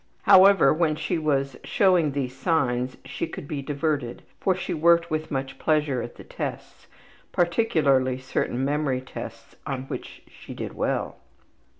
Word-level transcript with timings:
However, 0.23 0.73
when 0.73 0.95
she 0.95 1.19
was 1.19 1.57
showing 1.63 2.11
these 2.13 2.35
signs 2.35 2.97
she 3.05 3.27
could 3.27 3.47
be 3.47 3.61
diverted, 3.61 4.23
for 4.39 4.55
she 4.55 4.73
worked 4.73 5.11
with 5.11 5.29
much 5.29 5.59
pleasure 5.59 6.01
at 6.01 6.15
the 6.15 6.23
tests, 6.23 6.87
particularly 7.31 8.17
certain 8.17 8.65
memory 8.65 9.01
tests 9.01 9.55
on 9.67 9.83
which 9.83 10.23
she 10.27 10.55
did 10.55 10.73
well. 10.73 11.17